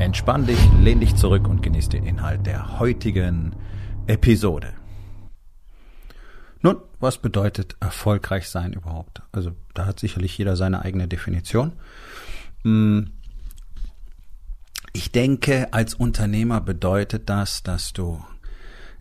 [0.00, 3.54] Entspann dich, lehn dich zurück und genieß den Inhalt der heutigen
[4.06, 4.74] Episode.
[6.62, 9.22] Nun, was bedeutet erfolgreich sein überhaupt?
[9.30, 11.72] Also da hat sicherlich jeder seine eigene Definition.
[12.62, 13.12] Hm.
[14.92, 18.22] Ich denke, als Unternehmer bedeutet das, dass du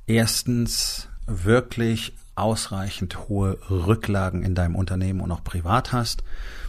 [0.06, 6.24] erstens wirklich ausreichend hohe Rücklagen in deinem Unternehmen und auch privat hast.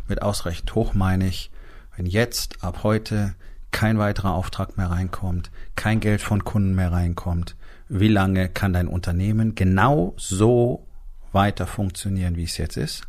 [0.09, 1.51] Mit ausreichend hoch meine ich,
[1.97, 3.35] wenn jetzt ab heute
[3.75, 7.57] kein weiterer Auftrag mehr reinkommt, kein Geld von Kunden mehr reinkommt,
[7.89, 10.87] wie lange kann dein Unternehmen genau so
[11.33, 13.03] weiter funktionieren, wie es jetzt ist?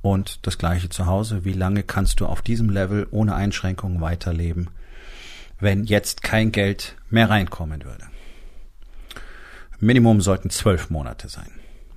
[0.00, 4.70] Und das gleiche zu Hause, wie lange kannst du auf diesem Level ohne Einschränkungen weiterleben,
[5.60, 8.06] wenn jetzt kein Geld mehr reinkommen würde?
[9.78, 11.50] Minimum sollten zwölf Monate sein.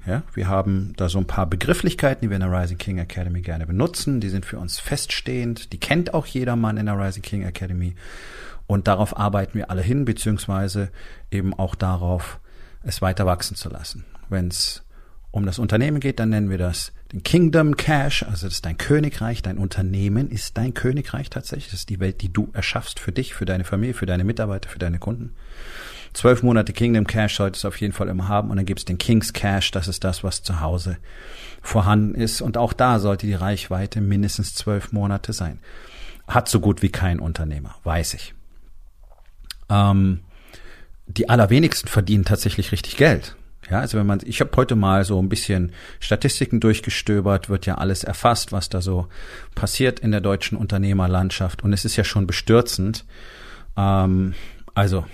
[0.10, 3.42] Ja, wir haben da so ein paar Begrifflichkeiten, die wir in der Rising King Academy
[3.42, 4.20] gerne benutzen.
[4.20, 5.72] Die sind für uns feststehend.
[5.72, 7.94] Die kennt auch jedermann in der Rising King Academy.
[8.66, 10.90] Und darauf arbeiten wir alle hin, beziehungsweise
[11.30, 12.40] eben auch darauf,
[12.82, 14.04] es weiter wachsen zu lassen.
[14.30, 14.84] Wenn es
[15.30, 18.78] um das Unternehmen geht, dann nennen wir das den Kingdom Cash, also das ist dein
[18.78, 21.68] Königreich, dein Unternehmen ist dein Königreich tatsächlich.
[21.68, 24.70] Das ist die Welt, die du erschaffst für dich, für deine Familie, für deine Mitarbeiter,
[24.70, 25.36] für deine Kunden.
[26.14, 28.98] Zwölf Monate Kingdom Cash solltest du auf jeden Fall immer haben und dann gibt's den
[28.98, 30.98] King's Cash, das ist das, was zu Hause
[31.62, 35.60] vorhanden ist und auch da sollte die Reichweite mindestens zwölf Monate sein.
[36.28, 38.34] Hat so gut wie kein Unternehmer, weiß ich.
[39.70, 40.22] Ähm,
[41.08, 43.36] die allerwenigsten verdienen tatsächlich richtig Geld.
[43.70, 47.76] Ja, also wenn man, ich habe heute mal so ein bisschen Statistiken durchgestöbert, wird ja
[47.76, 49.08] alles erfasst, was da so
[49.54, 53.06] passiert in der deutschen Unternehmerlandschaft und es ist ja schon bestürzend.
[53.78, 54.34] Ähm,
[54.74, 55.06] also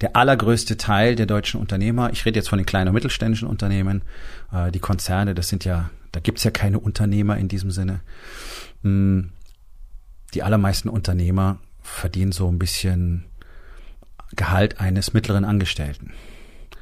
[0.00, 4.02] der allergrößte Teil der deutschen Unternehmer, ich rede jetzt von den kleinen und mittelständischen Unternehmen,
[4.52, 8.00] äh, die Konzerne, das sind ja, da gibt's ja keine Unternehmer in diesem Sinne.
[8.82, 9.22] Mm,
[10.34, 13.24] die allermeisten Unternehmer verdienen so ein bisschen
[14.34, 16.12] Gehalt eines mittleren Angestellten.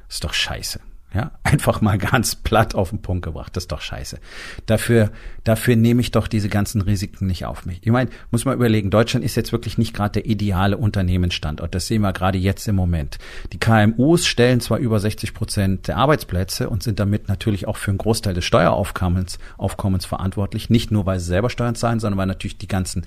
[0.08, 0.80] ist doch scheiße.
[1.12, 3.56] Ja, einfach mal ganz platt auf den Punkt gebracht.
[3.56, 4.18] Das ist doch scheiße.
[4.66, 5.10] Dafür,
[5.44, 7.80] dafür nehme ich doch diese ganzen Risiken nicht auf mich.
[7.82, 11.74] Ich meine, muss man überlegen, Deutschland ist jetzt wirklich nicht gerade der ideale Unternehmensstandort.
[11.74, 13.18] Das sehen wir gerade jetzt im Moment.
[13.52, 17.90] Die KMUs stellen zwar über 60 Prozent der Arbeitsplätze und sind damit natürlich auch für
[17.90, 20.70] einen Großteil des Steueraufkommens Aufkommens verantwortlich.
[20.70, 23.04] Nicht nur, weil sie selber Steuern zahlen, sondern weil natürlich die ganzen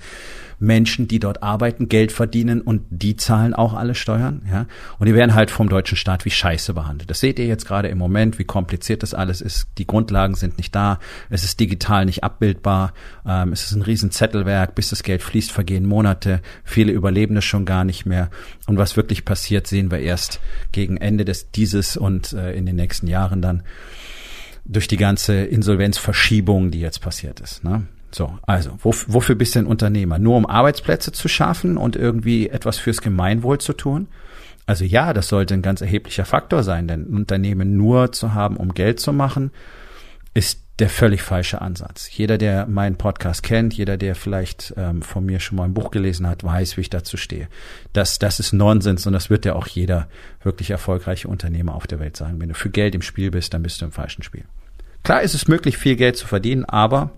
[0.58, 4.42] Menschen, die dort arbeiten, Geld verdienen und die zahlen auch alle Steuern.
[4.50, 4.66] Ja,
[4.98, 7.10] und die werden halt vom deutschen Staat wie Scheiße behandelt.
[7.10, 9.66] Das seht ihr jetzt gerade im Moment, wie kompliziert das alles ist.
[9.78, 10.98] Die Grundlagen sind nicht da.
[11.30, 12.92] Es ist digital nicht abbildbar.
[13.26, 14.74] Ähm, es ist ein riesen Zettelwerk.
[14.74, 16.40] Bis das Geld fließt, vergehen Monate.
[16.64, 18.30] Viele überleben es schon gar nicht mehr.
[18.66, 20.40] Und was wirklich passiert, sehen wir erst
[20.72, 23.62] gegen Ende des dieses und äh, in den nächsten Jahren dann
[24.64, 27.64] durch die ganze Insolvenzverschiebung, die jetzt passiert ist.
[27.64, 27.86] Ne?
[28.14, 30.20] So, also, wofür bist du ein Unternehmer?
[30.20, 34.06] Nur um Arbeitsplätze zu schaffen und irgendwie etwas fürs Gemeinwohl zu tun?
[34.66, 38.72] Also ja, das sollte ein ganz erheblicher Faktor sein, denn Unternehmen nur zu haben, um
[38.72, 39.50] Geld zu machen,
[40.32, 42.08] ist der völlig falsche Ansatz.
[42.10, 45.90] Jeder, der meinen Podcast kennt, jeder, der vielleicht ähm, von mir schon mal ein Buch
[45.90, 47.48] gelesen hat, weiß, wie ich dazu stehe.
[47.92, 50.08] Das, das ist Nonsens und das wird ja auch jeder
[50.42, 52.40] wirklich erfolgreiche Unternehmer auf der Welt sagen.
[52.40, 54.44] Wenn du für Geld im Spiel bist, dann bist du im falschen Spiel.
[55.04, 57.10] Klar ist es möglich, viel Geld zu verdienen, aber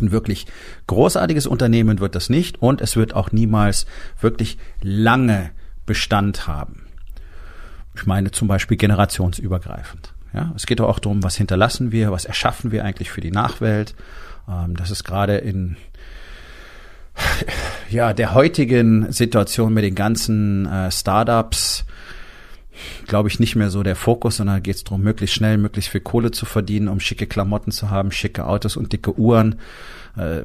[0.00, 0.46] ein wirklich
[0.86, 3.86] großartiges Unternehmen wird das nicht und es wird auch niemals
[4.20, 5.50] wirklich lange
[5.86, 6.86] Bestand haben.
[7.94, 10.14] Ich meine zum Beispiel generationsübergreifend.
[10.32, 13.94] Ja, es geht auch darum, was hinterlassen wir, was erschaffen wir eigentlich für die Nachwelt.
[14.48, 15.76] Ähm, das ist gerade in
[17.90, 21.84] ja der heutigen Situation mit den ganzen äh, Startups
[23.06, 26.00] glaube ich, nicht mehr so der Fokus, sondern geht es darum, möglichst schnell, möglichst viel
[26.00, 29.56] Kohle zu verdienen, um schicke Klamotten zu haben, schicke Autos und dicke Uhren.
[30.16, 30.42] Äh,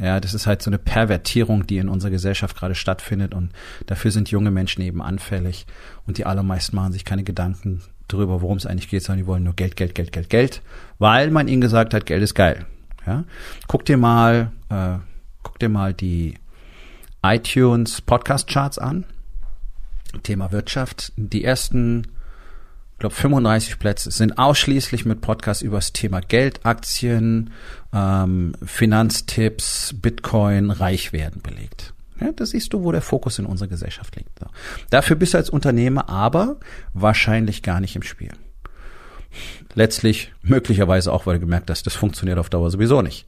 [0.00, 3.50] ja, das ist halt so eine Pervertierung, die in unserer Gesellschaft gerade stattfindet und
[3.86, 5.66] dafür sind junge Menschen eben anfällig
[6.06, 9.42] und die allermeisten machen sich keine Gedanken darüber, worum es eigentlich geht, sondern die wollen
[9.42, 10.62] nur Geld, Geld, Geld, Geld, Geld,
[10.98, 12.66] weil man ihnen gesagt hat, Geld ist geil.
[13.06, 13.24] Ja,
[13.66, 14.98] guck dir mal, äh,
[15.42, 16.34] guck dir mal die
[17.22, 19.04] iTunes Podcast Charts an
[20.22, 21.12] Thema Wirtschaft.
[21.16, 22.08] Die ersten,
[22.98, 27.50] glaube 35 Plätze sind ausschließlich mit Podcasts über das Thema Geld, Aktien,
[27.92, 31.94] ähm, Finanztipps, Bitcoin, Reichwerden belegt.
[32.20, 34.38] Ja, da siehst du, wo der Fokus in unserer Gesellschaft liegt.
[34.40, 34.46] So.
[34.90, 36.56] Dafür bist du als Unternehmer aber
[36.92, 38.32] wahrscheinlich gar nicht im Spiel.
[39.74, 43.26] Letztlich möglicherweise auch, weil du gemerkt hast, das funktioniert auf Dauer sowieso nicht.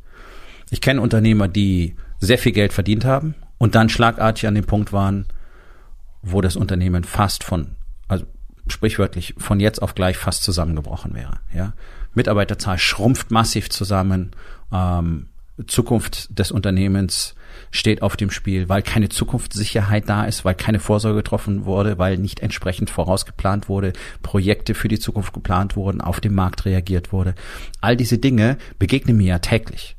[0.70, 4.93] Ich kenne Unternehmer, die sehr viel Geld verdient haben und dann schlagartig an dem Punkt
[4.93, 5.26] waren,
[6.22, 7.76] wo das Unternehmen fast von,
[8.08, 8.26] also
[8.67, 11.40] sprichwörtlich von jetzt auf gleich fast zusammengebrochen wäre.
[11.55, 11.72] Ja,
[12.14, 14.32] Mitarbeiterzahl schrumpft massiv zusammen.
[14.72, 15.26] Ähm,
[15.67, 17.34] Zukunft des Unternehmens
[17.70, 22.17] steht auf dem Spiel, weil keine Zukunftssicherheit da ist, weil keine Vorsorge getroffen wurde, weil
[22.17, 27.34] nicht entsprechend vorausgeplant wurde, Projekte für die Zukunft geplant wurden, auf dem Markt reagiert wurde.
[27.81, 29.96] All diese Dinge begegnen mir ja täglich.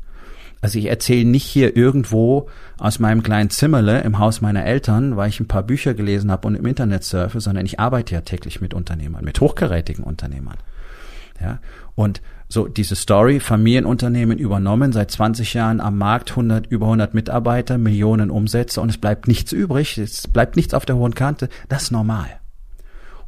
[0.61, 2.47] Also ich erzähle nicht hier irgendwo
[2.77, 6.47] aus meinem kleinen Zimmerle im Haus meiner Eltern, weil ich ein paar Bücher gelesen habe
[6.47, 10.57] und im Internet surfe, sondern ich arbeite ja täglich mit Unternehmern, mit hochkarätigen Unternehmern.
[11.41, 11.59] Ja,
[11.95, 17.77] und so diese Story, Familienunternehmen übernommen, seit 20 Jahren am Markt, 100, über 100 Mitarbeiter,
[17.79, 21.83] Millionen Umsätze und es bleibt nichts übrig, es bleibt nichts auf der hohen Kante, das
[21.83, 22.41] ist normal.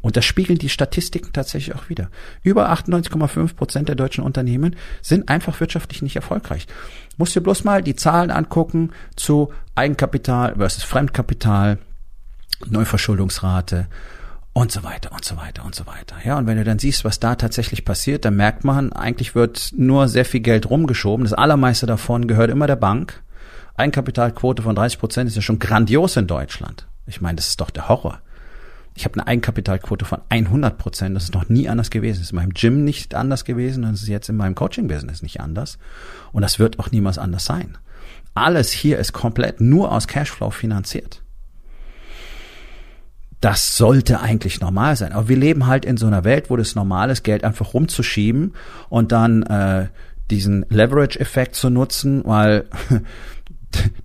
[0.03, 2.09] Und das spiegeln die Statistiken tatsächlich auch wieder.
[2.41, 6.67] Über 98,5 Prozent der deutschen Unternehmen sind einfach wirtschaftlich nicht erfolgreich.
[7.17, 11.77] Musst dir bloß mal die Zahlen angucken zu Eigenkapital versus Fremdkapital,
[12.65, 13.87] Neuverschuldungsrate
[14.53, 16.15] und so weiter und so weiter und so weiter.
[16.23, 19.71] Ja, und wenn du dann siehst, was da tatsächlich passiert, dann merkt man, eigentlich wird
[19.75, 21.25] nur sehr viel Geld rumgeschoben.
[21.25, 23.21] Das allermeiste davon gehört immer der Bank.
[23.75, 26.87] Eigenkapitalquote von 30 Prozent ist ja schon grandios in Deutschland.
[27.07, 28.19] Ich meine, das ist doch der Horror.
[28.95, 31.15] Ich habe eine Eigenkapitalquote von 100 Prozent.
[31.15, 32.19] Das ist noch nie anders gewesen.
[32.19, 35.23] Das ist in meinem Gym nicht anders gewesen und es ist jetzt in meinem Coaching-Business
[35.23, 35.77] nicht anders.
[36.31, 37.77] Und das wird auch niemals anders sein.
[38.35, 41.21] Alles hier ist komplett nur aus Cashflow finanziert.
[43.41, 45.11] Das sollte eigentlich normal sein.
[45.11, 48.53] Aber wir leben halt in so einer Welt, wo das normal ist, Geld einfach rumzuschieben
[48.89, 49.87] und dann äh,
[50.31, 52.65] diesen Leverage-Effekt zu nutzen, weil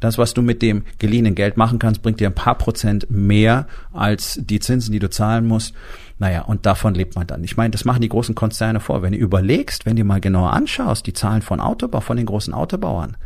[0.00, 3.66] das, was du mit dem geliehenen Geld machen kannst, bringt dir ein paar Prozent mehr
[3.92, 5.74] als die Zinsen, die du zahlen musst.
[6.18, 7.44] Naja, und davon lebt man dann.
[7.44, 9.02] Ich meine, das machen die großen Konzerne vor.
[9.02, 12.52] Wenn du überlegst, wenn du mal genauer anschaust, die Zahlen von Autobau, von den großen
[12.54, 13.16] Autobauern,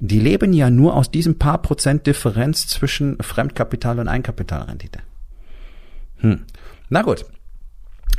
[0.00, 5.00] die leben ja nur aus diesem paar Prozent Differenz zwischen Fremdkapital und Einkapitalrendite.
[6.18, 6.40] Hm.
[6.88, 7.24] Na gut.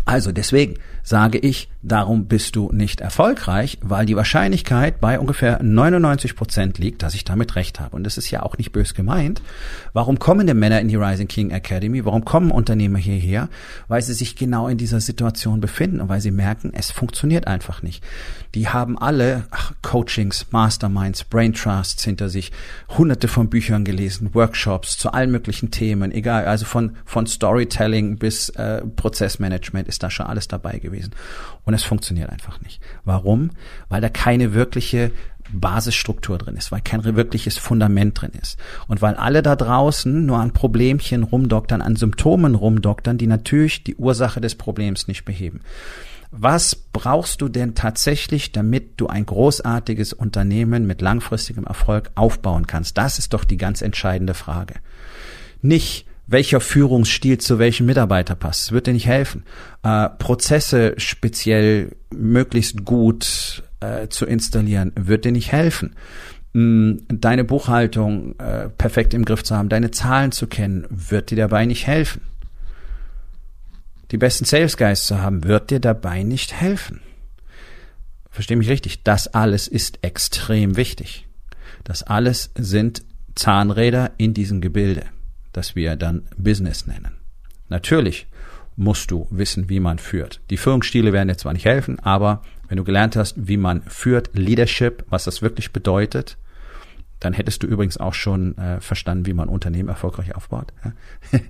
[0.06, 6.36] Also deswegen sage ich, darum bist du nicht erfolgreich, weil die Wahrscheinlichkeit bei ungefähr 99
[6.36, 7.96] Prozent liegt, dass ich damit recht habe.
[7.96, 9.42] Und das ist ja auch nicht bös gemeint.
[9.94, 12.06] Warum kommen denn Männer in die Rising King Academy?
[12.06, 13.50] Warum kommen Unternehmer hierher?
[13.88, 17.82] Weil sie sich genau in dieser Situation befinden und weil sie merken, es funktioniert einfach
[17.82, 18.04] nicht.
[18.54, 22.52] Die haben alle ach, Coachings, Masterminds, Brain Trusts hinter sich,
[22.90, 28.50] hunderte von Büchern gelesen, Workshops zu allen möglichen Themen, egal, also von, von Storytelling bis
[28.50, 31.12] äh, Prozessmanagement ist da schon alles dabei gewesen.
[31.74, 32.82] Es funktioniert einfach nicht.
[33.04, 33.52] Warum?
[33.90, 35.12] Weil da keine wirkliche
[35.54, 38.58] Basisstruktur drin ist, weil kein wirkliches Fundament drin ist.
[38.88, 43.96] Und weil alle da draußen nur an Problemchen rumdoktern, an Symptomen rumdoktern, die natürlich die
[43.96, 45.62] Ursache des Problems nicht beheben.
[46.32, 52.98] Was brauchst du denn tatsächlich, damit du ein großartiges Unternehmen mit langfristigem Erfolg aufbauen kannst?
[52.98, 54.76] Das ist doch die ganz entscheidende Frage.
[55.62, 58.72] Nicht, welcher Führungsstil zu welchem Mitarbeiter passt.
[58.72, 59.44] Wird dir nicht helfen.
[59.84, 65.96] Äh, Prozesse speziell möglichst gut äh, zu installieren, wird dir nicht helfen.
[66.54, 71.38] Mm, deine Buchhaltung äh, perfekt im Griff zu haben, deine Zahlen zu kennen, wird dir
[71.38, 72.22] dabei nicht helfen.
[74.12, 77.02] Die besten Sales Guys zu haben, wird dir dabei nicht helfen.
[78.30, 81.28] Versteh mich richtig, das alles ist extrem wichtig.
[81.84, 83.04] Das alles sind
[83.36, 85.06] Zahnräder in diesem Gebilde
[85.54, 87.18] das wir dann Business nennen.
[87.70, 88.28] Natürlich
[88.76, 90.42] musst du wissen, wie man führt.
[90.50, 94.30] Die Führungsstile werden dir zwar nicht helfen, aber wenn du gelernt hast, wie man führt,
[94.34, 96.38] Leadership, was das wirklich bedeutet,
[97.20, 100.74] dann hättest du übrigens auch schon äh, verstanden, wie man Unternehmen erfolgreich aufbaut.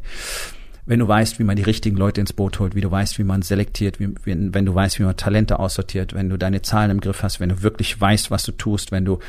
[0.86, 3.24] Wenn du weißt, wie man die richtigen Leute ins Boot holt, wie du weißt, wie
[3.24, 6.92] man selektiert, wie, wenn, wenn du weißt, wie man Talente aussortiert, wenn du deine Zahlen
[6.92, 9.20] im Griff hast, wenn du wirklich weißt, was du tust, wenn du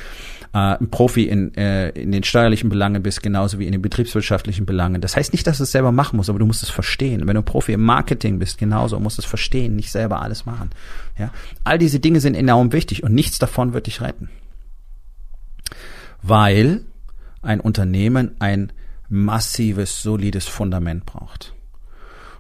[0.55, 4.67] äh, ein Profi in, äh, in den steuerlichen Belangen bist, genauso wie in den betriebswirtschaftlichen
[4.67, 5.01] Belangen.
[5.01, 7.27] Das heißt nicht, dass du es selber machen musst, aber du musst es verstehen.
[7.27, 10.71] Wenn du Profi im Marketing bist, genauso, musst du es verstehen, nicht selber alles machen.
[11.19, 11.31] Ja?
[11.65, 14.31] All diese Dinge sind enorm wichtig und nichts davon wird dich retten.
[16.23, 16.83] Weil
[17.43, 18.73] ein Unternehmen ein
[19.13, 21.55] massives, solides Fundament braucht.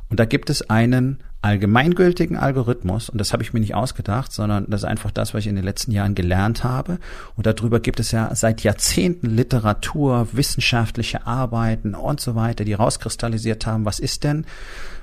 [0.08, 4.64] Und da gibt es einen allgemeingültigen Algorithmus, und das habe ich mir nicht ausgedacht, sondern
[4.68, 6.98] das ist einfach das, was ich in den letzten Jahren gelernt habe.
[7.36, 13.66] Und darüber gibt es ja seit Jahrzehnten Literatur, wissenschaftliche Arbeiten und so weiter, die rauskristallisiert
[13.66, 14.46] haben, was ist denn,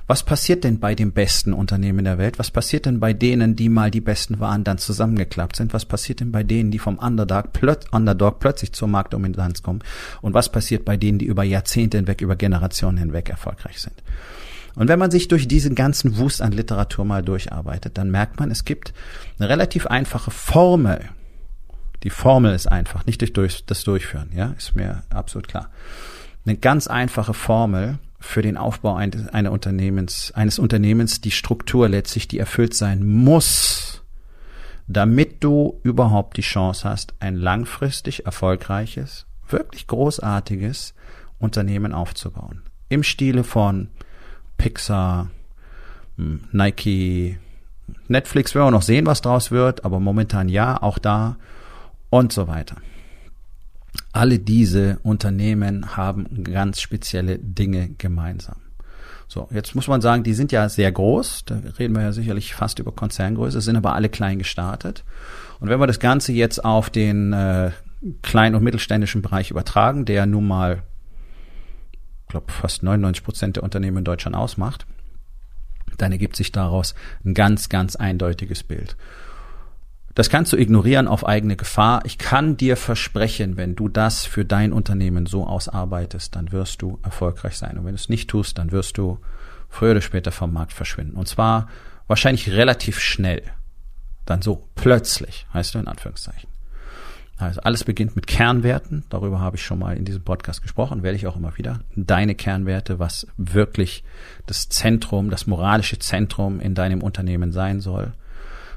[0.06, 2.40] was passiert denn bei den besten Unternehmen der Welt?
[2.40, 5.72] Was passiert denn bei denen, die mal die besten waren, dann zusammengeklappt sind?
[5.72, 9.84] Was passiert denn bei denen, die vom Underdog, plöt Underdog plötzlich zur Marktdominanz kommen?
[10.20, 14.02] Und was passiert bei denen, die über Jahrzehnte hinweg, über Generationen hinweg erfolgreich sind?
[14.74, 18.50] Und wenn man sich durch diesen ganzen Wust an Literatur mal durcharbeitet, dann merkt man,
[18.50, 18.92] es gibt
[19.38, 21.00] eine relativ einfache Formel.
[22.02, 25.70] Die Formel ist einfach, nicht durch das Durchführen, ja, ist mir absolut klar.
[26.46, 32.38] Eine ganz einfache Formel für den Aufbau eines, Unternehmens, eines Unternehmens, die Struktur letztlich, die
[32.38, 34.02] erfüllt sein muss,
[34.86, 40.94] damit du überhaupt die Chance hast, ein langfristig erfolgreiches, wirklich großartiges
[41.38, 42.62] Unternehmen aufzubauen.
[42.88, 43.88] Im Stile von
[44.60, 45.30] Pixar,
[46.18, 47.38] hm, Nike,
[48.08, 51.36] Netflix werden wir noch sehen, was draus wird, aber momentan ja, auch da
[52.10, 52.76] und so weiter.
[54.12, 58.56] Alle diese Unternehmen haben ganz spezielle Dinge gemeinsam.
[59.28, 62.54] So, jetzt muss man sagen, die sind ja sehr groß, da reden wir ja sicherlich
[62.54, 65.04] fast über Konzerngröße, sind aber alle klein gestartet.
[65.58, 67.70] Und wenn wir das Ganze jetzt auf den äh,
[68.20, 70.82] kleinen und mittelständischen Bereich übertragen, der nun mal
[72.30, 74.86] glaube fast 99 Prozent der Unternehmen in Deutschland ausmacht,
[75.98, 76.94] dann ergibt sich daraus
[77.24, 78.96] ein ganz, ganz eindeutiges Bild.
[80.14, 82.02] Das kannst du ignorieren auf eigene Gefahr.
[82.04, 86.98] Ich kann dir versprechen, wenn du das für dein Unternehmen so ausarbeitest, dann wirst du
[87.02, 87.78] erfolgreich sein.
[87.78, 89.18] Und wenn du es nicht tust, dann wirst du
[89.68, 91.16] früher oder später vom Markt verschwinden.
[91.16, 91.68] Und zwar
[92.08, 93.42] wahrscheinlich relativ schnell.
[94.26, 96.50] Dann so plötzlich, heißt du in Anführungszeichen.
[97.40, 99.04] Also alles beginnt mit Kernwerten.
[99.08, 101.80] Darüber habe ich schon mal in diesem Podcast gesprochen, werde ich auch immer wieder.
[101.96, 104.04] Deine Kernwerte, was wirklich
[104.46, 108.12] das Zentrum, das moralische Zentrum in deinem Unternehmen sein soll.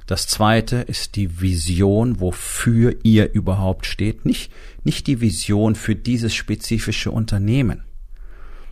[0.05, 4.25] Das zweite ist die Vision, wofür ihr überhaupt steht.
[4.25, 4.51] Nicht,
[4.83, 7.83] nicht die Vision für dieses spezifische Unternehmen.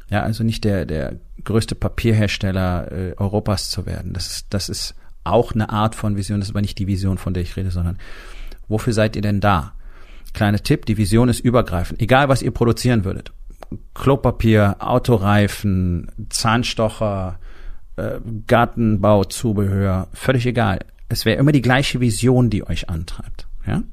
[0.09, 4.13] Ja, also nicht der, der größte Papierhersteller äh, Europas zu werden.
[4.13, 7.17] Das ist, das ist auch eine Art von Vision, das ist aber nicht die Vision,
[7.17, 7.97] von der ich rede, sondern
[8.67, 9.73] wofür seid ihr denn da?
[10.33, 12.01] Kleiner Tipp, die Vision ist übergreifend.
[12.01, 13.31] Egal, was ihr produzieren würdet.
[13.93, 17.39] Klopapier, Autoreifen, Zahnstocher,
[17.97, 20.79] äh, Gartenbauzubehör, völlig egal.
[21.09, 23.47] Es wäre immer die gleiche Vision, die euch antreibt.
[23.65, 23.83] Ja?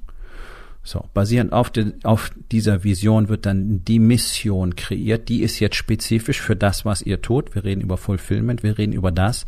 [0.85, 5.29] So, basierend auf, de, auf dieser Vision wird dann die Mission kreiert.
[5.29, 7.55] Die ist jetzt spezifisch für das, was ihr tut.
[7.55, 9.45] Wir reden über Fulfillment, wir reden über das,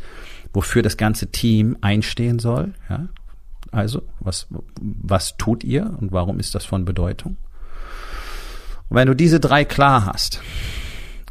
[0.53, 2.73] wofür das ganze Team einstehen soll.
[2.89, 3.07] Ja?
[3.71, 4.47] Also, was,
[4.79, 7.37] was tut ihr und warum ist das von Bedeutung?
[8.89, 10.41] Und wenn du diese drei klar hast,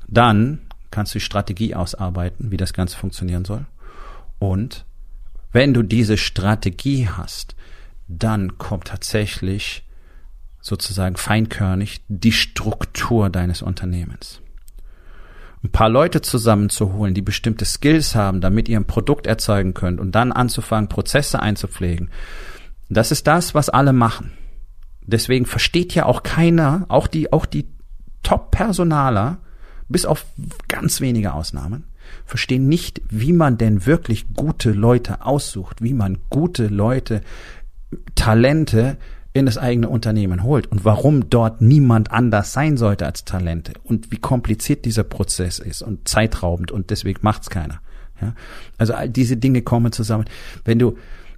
[0.08, 3.66] dann kannst du die Strategie ausarbeiten, wie das Ganze funktionieren soll.
[4.38, 4.86] Und
[5.52, 7.54] wenn du diese Strategie hast,
[8.08, 9.84] dann kommt tatsächlich
[10.60, 14.40] sozusagen feinkörnig die Struktur deines Unternehmens
[15.62, 20.14] ein paar Leute zusammenzuholen, die bestimmte Skills haben, damit ihr ein Produkt erzeugen könnt und
[20.14, 22.10] dann anzufangen, Prozesse einzupflegen.
[22.88, 24.32] Das ist das, was alle machen.
[25.02, 27.66] Deswegen versteht ja auch keiner, auch die, auch die
[28.22, 29.38] Top-Personaler,
[29.88, 30.24] bis auf
[30.68, 31.84] ganz wenige Ausnahmen,
[32.24, 37.22] verstehen nicht, wie man denn wirklich gute Leute aussucht, wie man gute Leute,
[38.14, 38.96] Talente
[39.32, 44.10] in das eigene Unternehmen holt und warum dort niemand anders sein sollte als Talente und
[44.10, 47.80] wie kompliziert dieser Prozess ist und zeitraubend und deswegen macht's keiner.
[48.20, 48.34] Ja?
[48.76, 50.24] Also all diese Dinge kommen zusammen.
[50.64, 50.96] Wenn du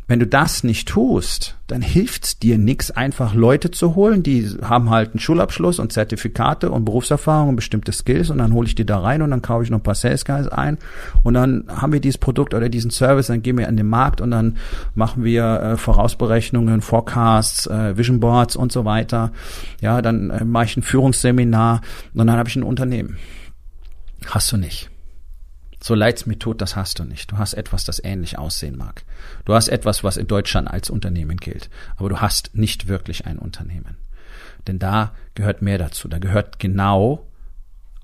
[0.09, 4.91] wenn du das nicht tust, dann hilft's dir nix, einfach Leute zu holen, die haben
[4.91, 8.85] halt einen Schulabschluss und Zertifikate und Berufserfahrung und bestimmte Skills und dann hole ich die
[8.85, 10.79] da rein und dann kaufe ich noch ein paar Sales Guys ein
[11.23, 14.21] und dann haben wir dieses Produkt oder diesen Service, dann gehen wir an den Markt
[14.21, 14.57] und dann
[14.95, 19.33] machen wir äh, Vorausberechnungen, Forecasts, äh, Vision Boards und so weiter.
[19.81, 21.81] Ja, dann äh, mache ich ein Führungsseminar
[22.13, 23.17] und dann habe ich ein Unternehmen.
[24.27, 24.92] Hast du nicht.
[25.83, 27.33] So leid's mir tut, das hast du nicht.
[27.33, 29.05] Du hast etwas, das ähnlich aussehen mag.
[29.45, 31.71] Du hast etwas, was in Deutschland als Unternehmen gilt.
[31.97, 33.97] Aber du hast nicht wirklich ein Unternehmen.
[34.67, 36.07] Denn da gehört mehr dazu.
[36.07, 37.27] Da gehört genau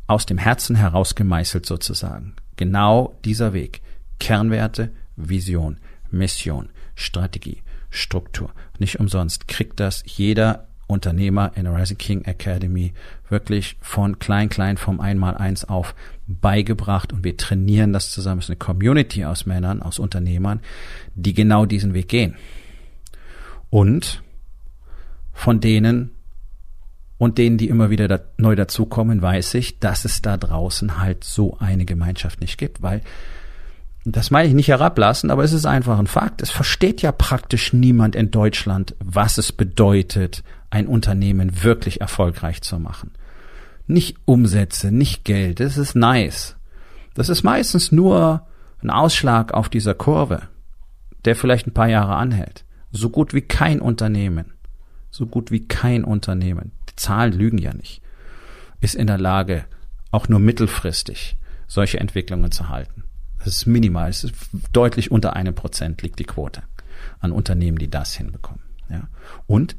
[0.08, 2.34] aus dem Herzen heraus gemeißelt sozusagen.
[2.56, 3.82] Genau dieser Weg.
[4.18, 5.78] Kernwerte, Vision,
[6.10, 8.50] Mission, Strategie, Struktur.
[8.78, 12.92] Nicht umsonst kriegt das jeder Unternehmer in der Rising King Academy
[13.28, 15.94] wirklich von klein, klein vom Einmaleins auf
[16.26, 18.40] beigebracht und wir trainieren das zusammen.
[18.40, 20.60] Es ist eine Community aus Männern, aus Unternehmern,
[21.14, 22.34] die genau diesen Weg gehen.
[23.70, 24.22] Und
[25.32, 26.10] von denen
[27.18, 31.24] und denen, die immer wieder da, neu dazukommen, weiß ich, dass es da draußen halt
[31.24, 33.02] so eine Gemeinschaft nicht gibt, weil
[34.04, 36.40] das meine ich nicht herablassen, aber es ist einfach ein Fakt.
[36.40, 42.78] Es versteht ja praktisch niemand in Deutschland, was es bedeutet, ein Unternehmen wirklich erfolgreich zu
[42.78, 43.12] machen.
[43.86, 46.56] Nicht Umsätze, nicht Geld, das ist nice.
[47.14, 48.46] Das ist meistens nur
[48.82, 50.42] ein Ausschlag auf dieser Kurve,
[51.24, 52.64] der vielleicht ein paar Jahre anhält.
[52.92, 54.52] So gut wie kein Unternehmen,
[55.10, 58.02] so gut wie kein Unternehmen, die Zahlen lügen ja nicht,
[58.80, 59.64] ist in der Lage,
[60.10, 63.04] auch nur mittelfristig solche Entwicklungen zu halten.
[63.38, 64.10] Das ist minimal.
[64.10, 64.34] Es ist
[64.72, 66.62] deutlich unter einem Prozent liegt die Quote
[67.20, 68.62] an Unternehmen, die das hinbekommen.
[68.88, 69.08] Ja.
[69.46, 69.76] Und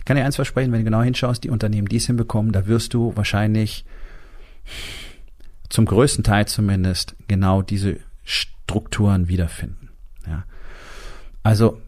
[0.00, 2.66] ich kann dir eins versprechen, wenn du genau hinschaust, die Unternehmen, die es hinbekommen, da
[2.66, 3.84] wirst du wahrscheinlich
[5.68, 9.90] zum größten Teil zumindest genau diese Strukturen wiederfinden.
[10.26, 10.44] Ja.
[11.42, 11.80] Also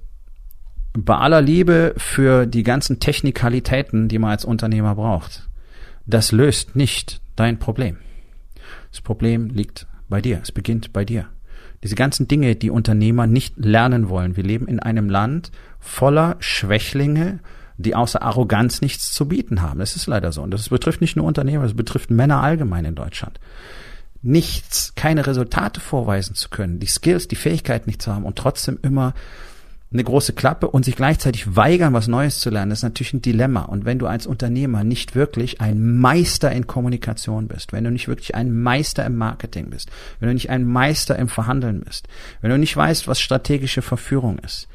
[0.92, 5.48] bei aller Liebe für die ganzen Technikalitäten, die man als Unternehmer braucht,
[6.04, 7.96] das löst nicht dein Problem.
[8.90, 10.40] Das Problem liegt bei dir.
[10.42, 11.28] Es beginnt bei dir.
[11.82, 14.36] Diese ganzen Dinge, die Unternehmer nicht lernen wollen.
[14.36, 15.50] Wir leben in einem Land
[15.80, 17.40] voller Schwächlinge,
[17.76, 19.78] die außer Arroganz nichts zu bieten haben.
[19.78, 20.42] Das ist leider so.
[20.42, 23.40] Und das betrifft nicht nur Unternehmer, das betrifft Männer allgemein in Deutschland.
[24.22, 28.78] Nichts, keine Resultate vorweisen zu können, die Skills, die Fähigkeit nicht zu haben und trotzdem
[28.82, 29.14] immer
[29.92, 33.62] eine große Klappe und sich gleichzeitig weigern, was Neues zu lernen, ist natürlich ein Dilemma.
[33.62, 38.08] Und wenn du als Unternehmer nicht wirklich ein Meister in Kommunikation bist, wenn du nicht
[38.08, 42.08] wirklich ein Meister im Marketing bist, wenn du nicht ein Meister im Verhandeln bist,
[42.40, 44.66] wenn du nicht weißt, was strategische Verführung ist,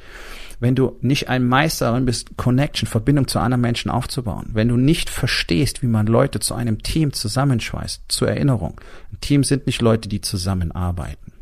[0.60, 4.78] wenn du nicht ein Meister darin bist, Connection, Verbindung zu anderen Menschen aufzubauen, wenn du
[4.78, 8.82] nicht verstehst, wie man Leute zu einem Team zusammenschweißt, zur Erinnerung.
[9.12, 11.34] Ein Team sind nicht Leute, die zusammenarbeiten.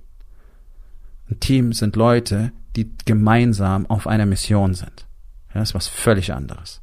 [1.30, 5.06] Ein Team sind Leute, die gemeinsam auf einer Mission sind.
[5.54, 6.82] Ja, das ist was völlig anderes.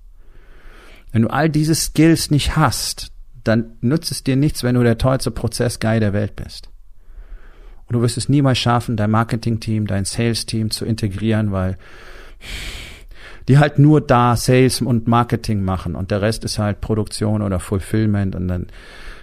[1.13, 3.13] Wenn du all diese Skills nicht hast,
[3.45, 6.71] dann nützt es dir nichts, wenn du der tollste Prozessguy der Welt bist.
[7.87, 11.77] Und du wirst es niemals schaffen, dein Marketing-Team, dein Sales-Team zu integrieren, weil
[13.49, 17.61] die halt nur da Sales und Marketing machen und der Rest ist halt Produktion oder
[17.61, 18.67] Fulfillment und dann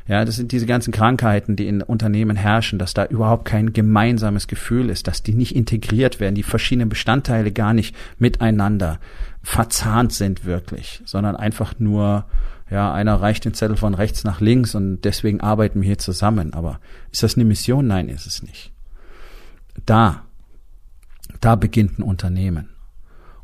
[0.09, 4.47] ja, das sind diese ganzen Krankheiten, die in Unternehmen herrschen, dass da überhaupt kein gemeinsames
[4.47, 8.99] Gefühl ist, dass die nicht integriert werden, die verschiedenen Bestandteile gar nicht miteinander
[9.43, 12.25] verzahnt sind wirklich, sondern einfach nur,
[12.71, 16.53] ja, einer reicht den Zettel von rechts nach links und deswegen arbeiten wir hier zusammen.
[16.55, 16.79] Aber
[17.11, 17.85] ist das eine Mission?
[17.85, 18.71] Nein, ist es nicht.
[19.85, 20.23] Da,
[21.39, 22.69] da beginnt ein Unternehmen.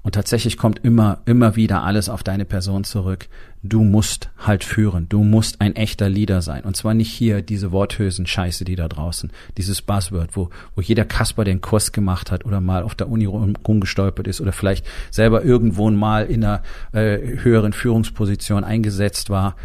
[0.06, 3.28] Und tatsächlich kommt immer, immer wieder alles auf deine Person zurück.
[3.63, 5.10] Du musst halt führen.
[5.10, 6.62] Du musst ein echter Leader sein.
[6.62, 11.44] Und zwar nicht hier diese Worthülsen-Scheiße, die da draußen, dieses Buzzword, wo, wo jeder Kasper
[11.44, 15.89] den Kurs gemacht hat oder mal auf der Uni rumgestolpert ist oder vielleicht selber irgendwo
[15.89, 19.56] mal in einer äh, höheren Führungsposition eingesetzt war.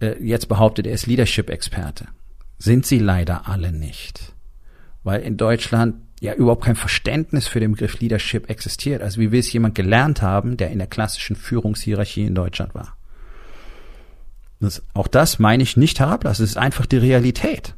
[0.00, 2.06] Äh, jetzt behauptet, er ist Leadership-Experte.
[2.58, 4.34] Sind sie leider alle nicht.
[5.04, 9.02] Weil in Deutschland ja überhaupt kein Verständnis für den Begriff Leadership existiert.
[9.02, 12.96] Also wie will es jemand gelernt haben, der in der klassischen Führungshierarchie in Deutschland war?
[14.60, 16.44] Das, auch das meine ich nicht herablassen.
[16.44, 17.74] Es ist einfach die Realität.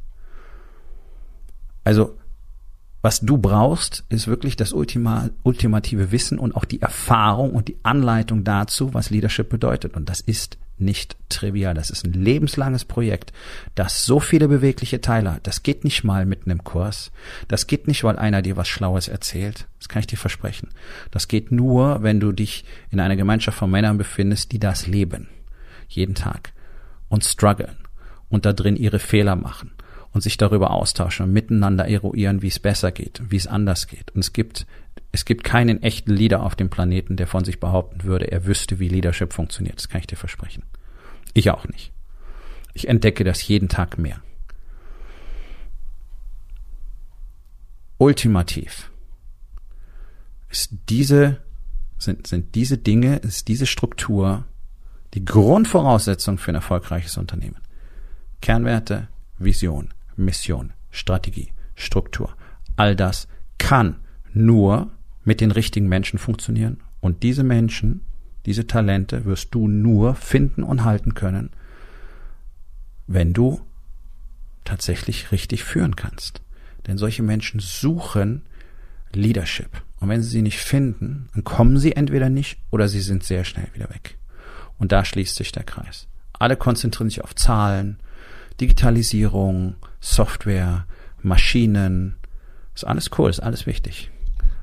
[1.82, 2.16] Also,
[3.02, 7.78] was du brauchst, ist wirklich das Ultima, ultimative Wissen und auch die Erfahrung und die
[7.82, 9.96] Anleitung dazu, was Leadership bedeutet.
[9.96, 11.74] Und das ist nicht trivial.
[11.74, 13.32] Das ist ein lebenslanges Projekt,
[13.74, 15.46] das so viele bewegliche Teile hat.
[15.46, 17.10] Das geht nicht mal mit einem Kurs.
[17.48, 19.66] Das geht nicht, weil einer dir was Schlaues erzählt.
[19.78, 20.68] Das kann ich dir versprechen.
[21.10, 25.28] Das geht nur, wenn du dich in einer Gemeinschaft von Männern befindest, die das leben.
[25.88, 26.52] Jeden Tag.
[27.08, 27.76] Und strugglen.
[28.28, 29.72] Und da drin ihre Fehler machen.
[30.12, 34.10] Und sich darüber austauschen und miteinander eruieren, wie es besser geht, wie es anders geht.
[34.12, 34.66] Und es gibt
[35.12, 38.78] es gibt keinen echten Leader auf dem Planeten, der von sich behaupten würde, er wüsste,
[38.78, 39.76] wie Leadership funktioniert.
[39.78, 40.64] Das kann ich dir versprechen.
[41.34, 41.92] Ich auch nicht.
[42.74, 44.22] Ich entdecke das jeden Tag mehr.
[47.98, 48.90] Ultimativ
[50.50, 51.38] ist diese,
[51.98, 54.44] sind, sind diese Dinge, ist diese Struktur
[55.14, 57.60] die Grundvoraussetzung für ein erfolgreiches Unternehmen.
[58.40, 59.08] Kernwerte,
[59.38, 62.34] Vision, Mission, Strategie, Struktur.
[62.76, 63.26] All das
[63.58, 63.96] kann
[64.38, 64.90] nur
[65.24, 66.80] mit den richtigen Menschen funktionieren.
[67.00, 68.00] Und diese Menschen,
[68.46, 71.50] diese Talente wirst du nur finden und halten können,
[73.06, 73.60] wenn du
[74.64, 76.42] tatsächlich richtig führen kannst.
[76.86, 78.42] Denn solche Menschen suchen
[79.12, 79.82] Leadership.
[80.00, 83.44] Und wenn sie sie nicht finden, dann kommen sie entweder nicht oder sie sind sehr
[83.44, 84.16] schnell wieder weg.
[84.78, 86.06] Und da schließt sich der Kreis.
[86.38, 87.98] Alle konzentrieren sich auf Zahlen,
[88.60, 90.86] Digitalisierung, Software,
[91.20, 92.16] Maschinen.
[92.74, 94.10] Ist alles cool, ist alles wichtig.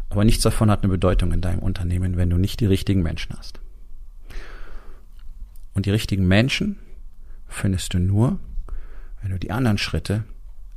[0.10, 3.36] Aber nichts davon hat eine Bedeutung in deinem Unternehmen, wenn du nicht die richtigen Menschen
[3.38, 3.60] hast.
[5.74, 6.80] Und die richtigen Menschen
[7.48, 8.40] findest du nur,
[9.22, 10.24] wenn du die anderen Schritte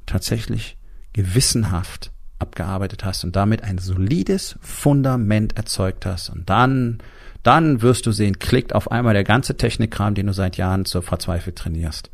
[0.06, 0.76] tatsächlich
[1.12, 6.98] gewissenhaft abgearbeitet hast und damit ein solides Fundament erzeugt hast und dann
[7.42, 11.00] dann wirst du sehen, klickt auf einmal der ganze Technikkram, den du seit Jahren so
[11.00, 12.10] verzweifelt trainierst.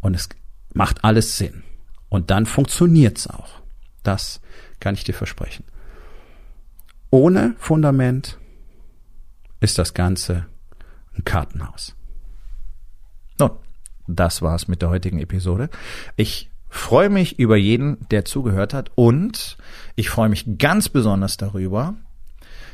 [0.00, 0.28] Und es
[0.72, 1.62] macht alles Sinn.
[2.08, 3.60] Und dann funktioniert's auch.
[4.02, 4.40] Das
[4.80, 5.64] kann ich dir versprechen.
[7.10, 8.38] Ohne Fundament
[9.60, 10.46] ist das Ganze
[11.16, 11.96] ein Kartenhaus.
[13.38, 13.50] Nun,
[14.06, 15.70] das war's mit der heutigen Episode.
[16.16, 19.56] Ich freue mich über jeden, der zugehört hat und
[19.94, 21.94] ich freue mich ganz besonders darüber,